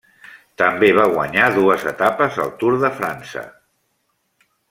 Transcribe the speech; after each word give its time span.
També 0.61 0.87
va 0.99 1.03
guanyar 1.17 1.49
dues 1.57 1.85
etapes 1.93 2.41
al 2.47 2.51
Tour 2.63 2.79
de 2.85 2.93
França. 3.01 3.47